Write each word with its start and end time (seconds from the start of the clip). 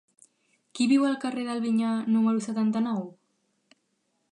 Qui 0.77 0.87
viu 0.91 1.05
al 1.09 1.17
carrer 1.25 1.43
del 1.51 1.61
Vinyar 1.67 1.93
número 2.15 2.43
setanta-nou? 2.49 3.07